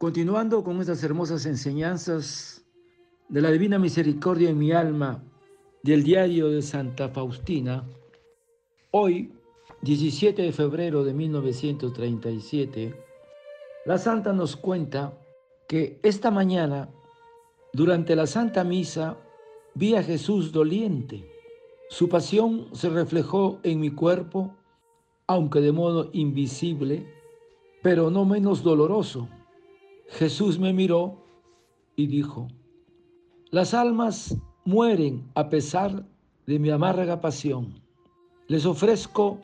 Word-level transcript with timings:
Continuando 0.00 0.64
con 0.64 0.80
estas 0.80 1.04
hermosas 1.04 1.44
enseñanzas 1.44 2.64
de 3.28 3.42
la 3.42 3.50
Divina 3.50 3.78
Misericordia 3.78 4.48
en 4.48 4.56
mi 4.56 4.72
alma 4.72 5.22
del 5.82 6.04
diario 6.04 6.48
de 6.48 6.62
Santa 6.62 7.10
Faustina, 7.10 7.84
hoy, 8.92 9.30
17 9.82 10.40
de 10.40 10.52
febrero 10.52 11.04
de 11.04 11.12
1937, 11.12 12.94
la 13.84 13.98
Santa 13.98 14.32
nos 14.32 14.56
cuenta 14.56 15.12
que 15.68 16.00
esta 16.02 16.30
mañana, 16.30 16.88
durante 17.74 18.16
la 18.16 18.26
Santa 18.26 18.64
Misa, 18.64 19.18
vi 19.74 19.96
a 19.96 20.02
Jesús 20.02 20.50
doliente. 20.50 21.30
Su 21.90 22.08
pasión 22.08 22.68
se 22.72 22.88
reflejó 22.88 23.58
en 23.64 23.80
mi 23.80 23.90
cuerpo, 23.90 24.56
aunque 25.26 25.60
de 25.60 25.72
modo 25.72 26.08
invisible, 26.14 27.06
pero 27.82 28.10
no 28.10 28.24
menos 28.24 28.62
doloroso 28.62 29.28
Jesús 30.10 30.58
me 30.58 30.72
miró 30.72 31.24
y 31.96 32.06
dijo, 32.06 32.48
las 33.50 33.74
almas 33.74 34.36
mueren 34.64 35.30
a 35.34 35.48
pesar 35.48 36.04
de 36.46 36.58
mi 36.58 36.70
amarga 36.70 37.20
pasión. 37.20 37.80
Les 38.48 38.66
ofrezco 38.66 39.40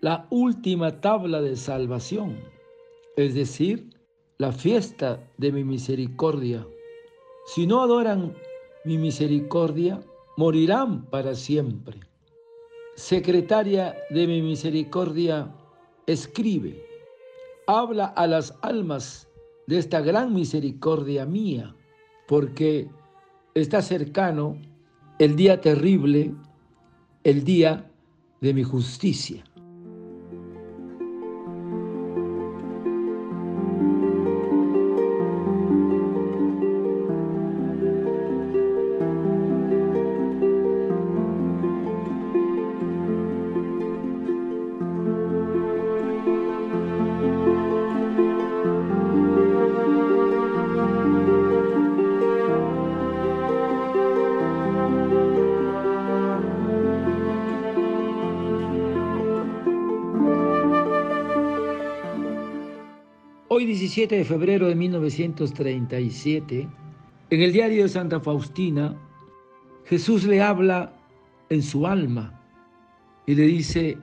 la 0.00 0.26
última 0.30 1.00
tabla 1.00 1.40
de 1.40 1.56
salvación, 1.56 2.36
es 3.16 3.34
decir, 3.34 3.90
la 4.38 4.50
fiesta 4.50 5.22
de 5.38 5.52
mi 5.52 5.62
misericordia. 5.62 6.66
Si 7.46 7.66
no 7.66 7.80
adoran 7.80 8.34
mi 8.84 8.98
misericordia, 8.98 10.00
morirán 10.36 11.04
para 11.06 11.34
siempre. 11.36 12.00
Secretaria 12.96 13.96
de 14.10 14.26
mi 14.26 14.42
misericordia, 14.42 15.54
escribe, 16.06 16.84
habla 17.68 18.06
a 18.06 18.26
las 18.26 18.58
almas 18.62 19.28
de 19.66 19.78
esta 19.78 20.00
gran 20.00 20.34
misericordia 20.34 21.26
mía, 21.26 21.74
porque 22.26 22.88
está 23.54 23.82
cercano 23.82 24.56
el 25.18 25.36
día 25.36 25.60
terrible, 25.60 26.34
el 27.24 27.44
día 27.44 27.90
de 28.40 28.54
mi 28.54 28.62
justicia. 28.62 29.44
17 63.72 64.16
de 64.16 64.24
febrero 64.26 64.68
de 64.68 64.74
1937, 64.74 66.68
en 67.30 67.40
el 67.40 67.52
diario 67.54 67.84
de 67.84 67.88
Santa 67.88 68.20
Faustina, 68.20 68.94
Jesús 69.86 70.24
le 70.24 70.42
habla 70.42 70.92
en 71.48 71.62
su 71.62 71.86
alma 71.86 72.38
y 73.24 73.34
le 73.34 73.44
dice, 73.44 73.96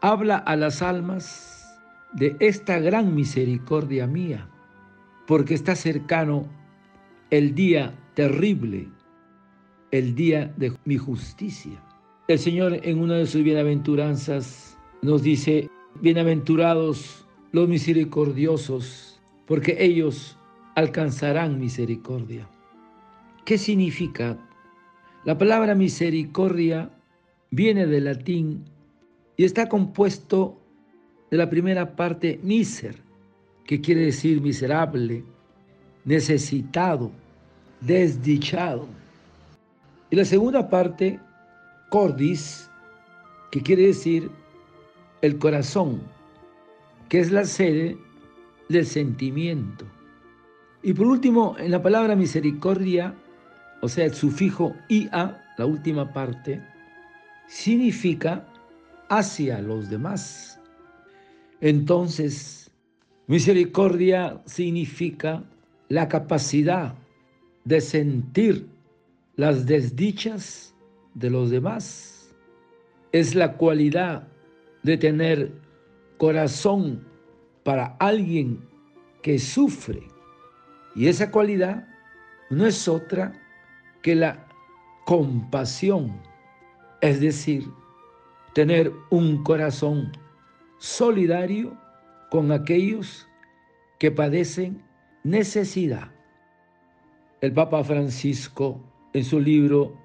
habla 0.00 0.36
a 0.36 0.54
las 0.54 0.82
almas 0.82 1.64
de 2.12 2.36
esta 2.38 2.78
gran 2.78 3.12
misericordia 3.12 4.06
mía, 4.06 4.48
porque 5.26 5.54
está 5.54 5.74
cercano 5.74 6.46
el 7.30 7.56
día 7.56 7.92
terrible, 8.14 8.88
el 9.90 10.14
día 10.14 10.54
de 10.58 10.72
mi 10.84 10.96
justicia. 10.96 11.82
El 12.28 12.38
Señor 12.38 12.78
en 12.84 13.00
una 13.00 13.14
de 13.14 13.26
sus 13.26 13.42
bienaventuranzas 13.42 14.78
nos 15.02 15.24
dice, 15.24 15.68
bienaventurados 16.00 17.26
los 17.52 17.68
misericordiosos, 17.68 19.20
porque 19.46 19.76
ellos 19.80 20.36
alcanzarán 20.76 21.58
misericordia. 21.58 22.48
¿Qué 23.44 23.58
significa? 23.58 24.38
La 25.24 25.36
palabra 25.36 25.74
misericordia 25.74 26.90
viene 27.50 27.86
del 27.86 28.04
latín 28.04 28.64
y 29.36 29.44
está 29.44 29.68
compuesto 29.68 30.60
de 31.30 31.36
la 31.36 31.50
primera 31.50 31.96
parte 31.96 32.38
miser, 32.42 32.96
que 33.64 33.80
quiere 33.80 34.02
decir 34.02 34.40
miserable, 34.40 35.24
necesitado, 36.04 37.10
desdichado. 37.80 38.86
Y 40.10 40.16
la 40.16 40.24
segunda 40.24 40.68
parte, 40.68 41.18
cordis, 41.88 42.68
que 43.50 43.60
quiere 43.60 43.88
decir 43.88 44.30
el 45.22 45.38
corazón, 45.38 46.00
que 47.10 47.18
es 47.18 47.32
la 47.32 47.44
sede 47.44 47.98
del 48.68 48.86
sentimiento. 48.86 49.84
Y 50.82 50.94
por 50.94 51.08
último, 51.08 51.56
en 51.58 51.72
la 51.72 51.82
palabra 51.82 52.14
misericordia, 52.14 53.14
o 53.82 53.88
sea, 53.88 54.04
el 54.06 54.14
sufijo 54.14 54.74
ia, 54.88 55.44
la 55.58 55.66
última 55.66 56.12
parte, 56.12 56.62
significa 57.48 58.46
hacia 59.08 59.60
los 59.60 59.90
demás. 59.90 60.60
Entonces, 61.60 62.70
misericordia 63.26 64.40
significa 64.46 65.42
la 65.88 66.08
capacidad 66.08 66.94
de 67.64 67.80
sentir 67.80 68.66
las 69.34 69.66
desdichas 69.66 70.76
de 71.14 71.28
los 71.28 71.50
demás. 71.50 72.32
Es 73.10 73.34
la 73.34 73.54
cualidad 73.54 74.28
de 74.84 74.96
tener 74.96 75.69
corazón 76.20 77.02
para 77.64 77.96
alguien 77.98 78.68
que 79.22 79.38
sufre. 79.38 80.06
Y 80.94 81.08
esa 81.08 81.30
cualidad 81.30 81.88
no 82.50 82.66
es 82.66 82.86
otra 82.88 83.32
que 84.02 84.14
la 84.14 84.46
compasión, 85.06 86.20
es 87.00 87.22
decir, 87.22 87.64
tener 88.52 88.92
un 89.08 89.42
corazón 89.42 90.12
solidario 90.76 91.74
con 92.30 92.52
aquellos 92.52 93.26
que 93.98 94.10
padecen 94.10 94.84
necesidad. 95.24 96.12
El 97.40 97.54
Papa 97.54 97.82
Francisco 97.82 98.78
en 99.14 99.24
su 99.24 99.40
libro 99.40 99.96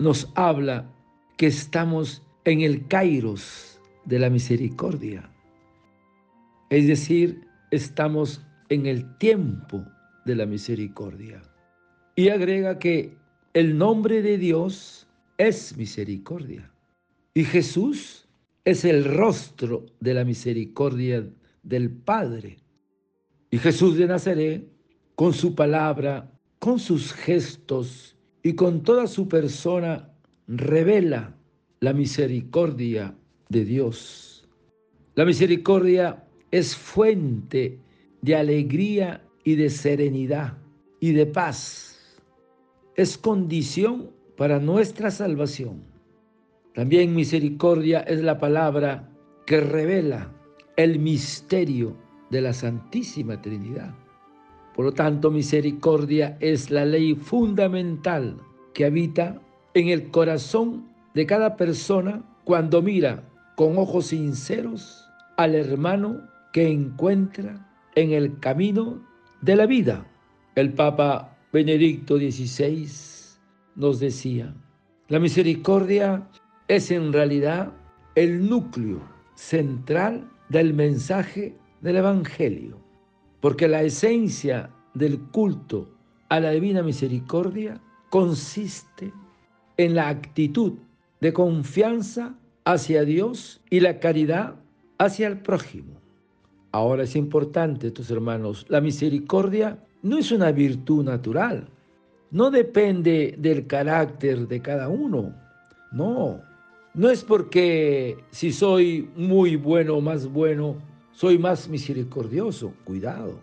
nos 0.00 0.32
habla 0.34 0.90
que 1.36 1.46
estamos 1.46 2.24
en 2.44 2.62
el 2.62 2.88
kairos 2.88 3.80
de 4.04 4.18
la 4.18 4.30
misericordia. 4.30 5.29
Es 6.70 6.86
decir, 6.86 7.48
estamos 7.72 8.40
en 8.68 8.86
el 8.86 9.18
tiempo 9.18 9.84
de 10.24 10.36
la 10.36 10.46
misericordia. 10.46 11.42
Y 12.14 12.28
agrega 12.28 12.78
que 12.78 13.16
el 13.54 13.76
nombre 13.76 14.22
de 14.22 14.38
Dios 14.38 15.08
es 15.36 15.76
misericordia. 15.76 16.72
Y 17.34 17.42
Jesús 17.42 18.28
es 18.64 18.84
el 18.84 19.04
rostro 19.04 19.86
de 19.98 20.14
la 20.14 20.24
misericordia 20.24 21.28
del 21.64 21.90
Padre. 21.90 22.58
Y 23.50 23.58
Jesús 23.58 23.96
de 23.96 24.06
Nazaret, 24.06 24.64
con 25.16 25.32
su 25.32 25.56
palabra, 25.56 26.30
con 26.60 26.78
sus 26.78 27.12
gestos 27.12 28.16
y 28.44 28.54
con 28.54 28.84
toda 28.84 29.08
su 29.08 29.28
persona, 29.28 30.08
revela 30.46 31.36
la 31.80 31.92
misericordia 31.92 33.16
de 33.48 33.64
Dios. 33.64 34.48
La 35.16 35.24
misericordia 35.24 36.24
es 36.50 36.76
fuente 36.76 37.78
de 38.22 38.36
alegría 38.36 39.22
y 39.44 39.54
de 39.54 39.70
serenidad 39.70 40.58
y 40.98 41.12
de 41.12 41.26
paz. 41.26 42.20
Es 42.96 43.16
condición 43.16 44.10
para 44.36 44.58
nuestra 44.58 45.10
salvación. 45.10 45.82
También 46.74 47.14
misericordia 47.14 48.00
es 48.00 48.22
la 48.22 48.38
palabra 48.38 49.08
que 49.46 49.60
revela 49.60 50.32
el 50.76 50.98
misterio 50.98 51.96
de 52.30 52.40
la 52.40 52.52
Santísima 52.52 53.40
Trinidad. 53.40 53.94
Por 54.74 54.84
lo 54.84 54.92
tanto, 54.92 55.30
misericordia 55.30 56.36
es 56.40 56.70
la 56.70 56.84
ley 56.84 57.14
fundamental 57.14 58.36
que 58.72 58.84
habita 58.84 59.40
en 59.74 59.88
el 59.88 60.10
corazón 60.10 60.88
de 61.14 61.26
cada 61.26 61.56
persona 61.56 62.22
cuando 62.44 62.80
mira 62.82 63.28
con 63.56 63.76
ojos 63.78 64.06
sinceros 64.06 65.04
al 65.36 65.54
hermano 65.54 66.29
que 66.52 66.68
encuentra 66.68 67.66
en 67.94 68.12
el 68.12 68.38
camino 68.40 69.00
de 69.40 69.56
la 69.56 69.66
vida. 69.66 70.06
El 70.54 70.72
Papa 70.72 71.36
Benedicto 71.52 72.16
XVI 72.16 72.88
nos 73.76 74.00
decía, 74.00 74.54
la 75.08 75.18
misericordia 75.18 76.28
es 76.68 76.90
en 76.90 77.12
realidad 77.12 77.72
el 78.14 78.48
núcleo 78.48 79.00
central 79.34 80.28
del 80.48 80.74
mensaje 80.74 81.56
del 81.80 81.96
Evangelio. 81.96 82.78
porque 83.40 83.68
la 83.68 83.82
esencia 83.82 84.70
del 84.92 85.18
culto 85.18 85.88
a 86.28 86.40
la 86.40 86.50
divina 86.50 86.82
misericordia 86.82 87.80
consiste 88.10 89.14
en 89.78 89.94
la 89.94 90.08
actitud 90.08 90.74
de 91.22 91.32
confianza 91.32 92.34
hacia 92.64 93.04
Dios 93.04 93.62
y 93.70 93.80
la 93.80 93.98
caridad 93.98 94.56
hacia 94.98 95.26
el 95.28 95.38
prójimo. 95.38 95.99
Ahora 96.72 97.02
es 97.02 97.16
importante, 97.16 97.88
estos 97.88 98.10
hermanos, 98.10 98.64
la 98.68 98.80
misericordia 98.80 99.78
no 100.02 100.18
es 100.18 100.30
una 100.30 100.52
virtud 100.52 101.04
natural, 101.04 101.68
no 102.30 102.50
depende 102.50 103.34
del 103.38 103.66
carácter 103.66 104.46
de 104.46 104.62
cada 104.62 104.88
uno, 104.88 105.34
no, 105.90 106.40
no 106.94 107.10
es 107.10 107.24
porque 107.24 108.16
si 108.30 108.52
soy 108.52 109.10
muy 109.16 109.56
bueno 109.56 109.96
o 109.96 110.00
más 110.00 110.26
bueno, 110.26 110.76
soy 111.12 111.38
más 111.38 111.68
misericordioso, 111.68 112.72
cuidado. 112.84 113.40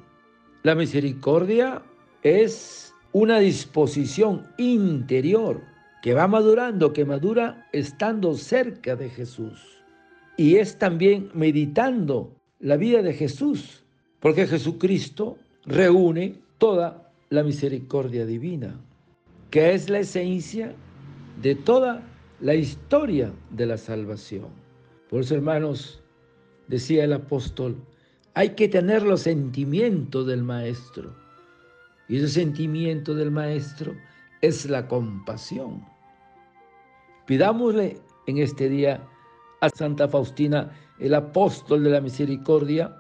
La 0.64 0.74
misericordia 0.74 1.82
es 2.24 2.94
una 3.12 3.40
disposición 3.40 4.48
interior 4.58 5.62
que 6.02 6.14
va 6.14 6.28
madurando, 6.28 6.94
que 6.94 7.06
madura 7.06 7.68
estando 7.74 8.36
cerca 8.36 8.96
de 8.96 9.10
Jesús. 9.10 9.84
Y 10.38 10.56
es 10.56 10.78
también 10.78 11.30
meditando 11.34 12.38
la 12.60 12.78
vida 12.78 13.02
de 13.02 13.14
Jesús, 13.14 13.84
porque 14.20 14.48
Jesucristo 14.48 15.38
reúne 15.66 16.36
toda 16.58 17.12
la 17.30 17.44
misericordia 17.44 18.26
divina, 18.26 18.80
que 19.52 19.74
es 19.74 19.90
la 19.90 20.00
esencia 20.00 20.74
de 21.42 21.56
toda 21.56 22.04
la 22.40 22.56
historia 22.56 23.32
de 23.52 23.66
la 23.66 23.78
salvación. 23.78 24.48
Por 25.10 25.22
eso, 25.22 25.36
hermanos, 25.36 26.02
decía 26.68 27.04
el 27.04 27.14
apóstol, 27.14 27.78
hay 28.34 28.50
que 28.50 28.68
tener 28.68 29.04
los 29.04 29.22
sentimientos 29.22 30.28
del 30.28 30.44
Maestro. 30.44 31.16
Y 32.08 32.18
ese 32.18 32.30
sentimiento 32.30 33.16
del 33.16 33.32
Maestro 33.32 33.94
es 34.42 34.70
la 34.70 34.88
compasión. 34.88 35.84
Pidámosle 37.26 37.98
en 38.28 38.38
este 38.38 38.70
día 38.70 39.04
a 39.62 39.70
Santa 39.70 40.08
Faustina, 40.08 40.72
el 41.00 41.14
apóstol 41.14 41.84
de 41.84 41.92
la 41.92 42.02
misericordia, 42.02 42.96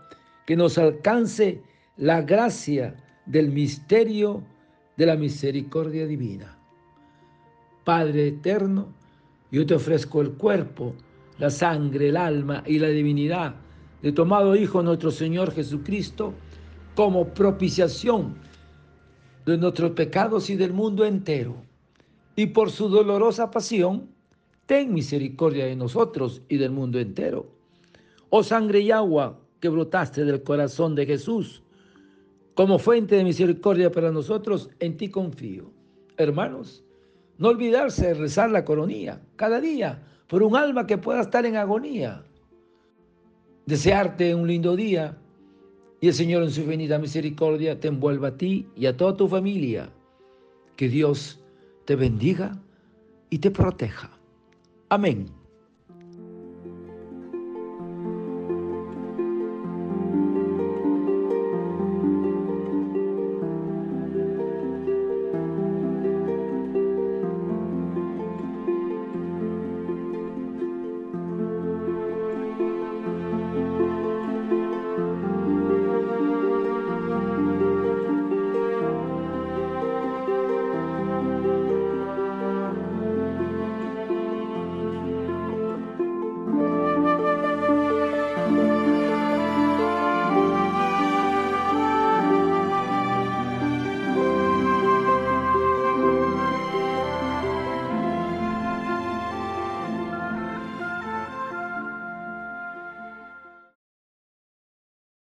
que 0.45 0.55
nos 0.55 0.77
alcance 0.77 1.61
la 1.97 2.21
gracia 2.21 2.95
del 3.25 3.51
misterio 3.51 4.43
de 4.95 5.05
la 5.05 5.15
misericordia 5.15 6.05
divina. 6.07 6.57
Padre 7.83 8.27
eterno, 8.27 8.93
yo 9.51 9.65
te 9.65 9.75
ofrezco 9.75 10.21
el 10.21 10.31
cuerpo, 10.33 10.93
la 11.37 11.49
sangre, 11.49 12.09
el 12.09 12.17
alma 12.17 12.63
y 12.65 12.79
la 12.79 12.89
divinidad 12.89 13.55
de 14.01 14.11
tu 14.11 14.23
amado 14.23 14.55
Hijo 14.55 14.81
nuestro 14.83 15.11
Señor 15.11 15.53
Jesucristo 15.53 16.33
como 16.95 17.27
propiciación 17.33 18.35
de 19.45 19.57
nuestros 19.57 19.91
pecados 19.91 20.49
y 20.49 20.55
del 20.55 20.73
mundo 20.73 21.05
entero. 21.05 21.55
Y 22.35 22.47
por 22.47 22.69
su 22.71 22.89
dolorosa 22.89 23.49
pasión, 23.49 24.09
ten 24.67 24.93
misericordia 24.93 25.65
de 25.65 25.75
nosotros 25.75 26.41
y 26.49 26.57
del 26.57 26.71
mundo 26.71 26.99
entero. 26.99 27.47
Oh 28.29 28.43
sangre 28.43 28.81
y 28.81 28.91
agua 28.91 29.39
que 29.59 29.69
brotaste 29.69 30.25
del 30.25 30.43
corazón 30.43 30.93
de 30.93 31.05
Jesús, 31.05 31.63
como 32.53 32.77
fuente 32.77 33.15
de 33.15 33.23
misericordia 33.23 33.91
para 33.91 34.11
nosotros, 34.11 34.69
en 34.79 34.97
ti 34.97 35.09
confío. 35.09 35.71
Hermanos, 36.17 36.83
no 37.37 37.49
olvidarse 37.49 38.07
de 38.07 38.13
rezar 38.15 38.51
la 38.51 38.65
coronía 38.65 39.21
cada 39.35 39.61
día 39.61 40.03
por 40.27 40.43
un 40.43 40.55
alma 40.55 40.85
que 40.85 40.97
pueda 40.97 41.21
estar 41.21 41.45
en 41.45 41.55
agonía. 41.55 42.23
Desearte 43.65 44.35
un 44.35 44.47
lindo 44.47 44.75
día 44.75 45.17
y 46.01 46.07
el 46.07 46.13
Señor 46.13 46.43
en 46.43 46.51
su 46.51 46.61
infinita 46.61 46.99
misericordia 46.99 47.79
te 47.79 47.87
envuelva 47.87 48.29
a 48.29 48.37
ti 48.37 48.67
y 48.75 48.85
a 48.85 48.97
toda 48.97 49.15
tu 49.15 49.27
familia. 49.27 49.89
Que 50.75 50.89
Dios 50.89 51.39
te 51.85 51.95
bendiga 51.95 52.61
y 53.29 53.39
te 53.39 53.49
proteja. 53.49 54.16
Amém. 54.89 55.36